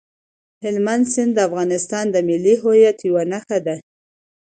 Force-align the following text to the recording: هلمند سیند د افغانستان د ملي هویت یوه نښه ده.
هلمند 0.63 1.05
سیند 1.13 1.31
د 1.35 1.39
افغانستان 1.47 2.05
د 2.11 2.17
ملي 2.27 2.55
هویت 2.61 2.97
یوه 3.07 3.23
نښه 3.31 3.57
ده. 3.65 3.75